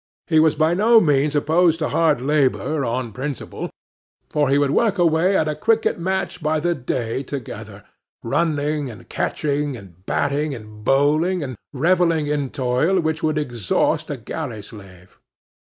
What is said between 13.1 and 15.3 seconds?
would exhaust a galley slave.